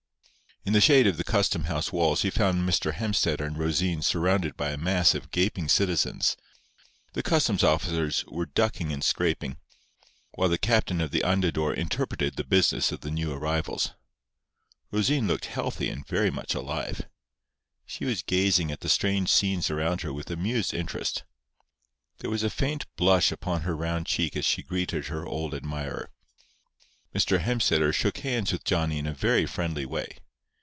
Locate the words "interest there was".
20.75-22.43